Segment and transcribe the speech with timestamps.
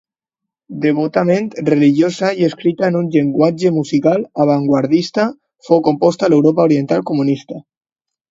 [0.83, 5.25] Devotament religiosa i escrita en un llenguatge musical avantguardista,
[5.67, 7.63] fou composta a l'Europa Oriental comunista.